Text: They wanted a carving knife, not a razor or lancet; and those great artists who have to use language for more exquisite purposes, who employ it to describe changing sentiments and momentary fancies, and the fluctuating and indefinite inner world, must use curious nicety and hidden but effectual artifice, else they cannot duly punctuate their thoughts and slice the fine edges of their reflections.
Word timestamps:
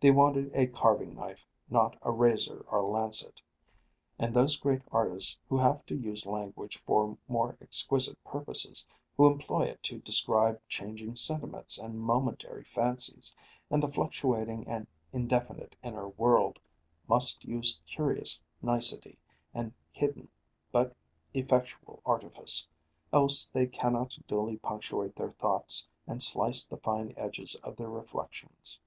They 0.00 0.10
wanted 0.10 0.50
a 0.54 0.66
carving 0.66 1.14
knife, 1.14 1.46
not 1.70 1.96
a 2.02 2.10
razor 2.10 2.66
or 2.68 2.82
lancet; 2.82 3.40
and 4.18 4.34
those 4.34 4.56
great 4.58 4.82
artists 4.90 5.38
who 5.48 5.56
have 5.56 5.86
to 5.86 5.94
use 5.94 6.26
language 6.26 6.82
for 6.82 7.16
more 7.28 7.56
exquisite 7.60 8.18
purposes, 8.24 8.88
who 9.16 9.28
employ 9.28 9.66
it 9.66 9.80
to 9.84 10.00
describe 10.00 10.60
changing 10.68 11.14
sentiments 11.14 11.78
and 11.78 12.00
momentary 12.00 12.64
fancies, 12.64 13.36
and 13.70 13.80
the 13.80 13.86
fluctuating 13.86 14.66
and 14.66 14.88
indefinite 15.12 15.76
inner 15.84 16.08
world, 16.08 16.58
must 17.06 17.44
use 17.44 17.80
curious 17.86 18.42
nicety 18.60 19.16
and 19.54 19.72
hidden 19.92 20.28
but 20.72 20.96
effectual 21.34 22.02
artifice, 22.04 22.66
else 23.12 23.46
they 23.46 23.68
cannot 23.68 24.18
duly 24.26 24.56
punctuate 24.56 25.14
their 25.14 25.30
thoughts 25.30 25.86
and 26.04 26.20
slice 26.20 26.66
the 26.66 26.78
fine 26.78 27.14
edges 27.16 27.54
of 27.62 27.76
their 27.76 27.88
reflections. 27.90 28.80